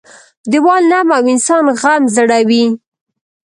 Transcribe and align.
-دیوال 0.51 0.83
نم 0.91 1.07
او 1.17 1.23
انسان 1.33 1.65
غم 1.81 2.03
زړوي. 2.15 2.65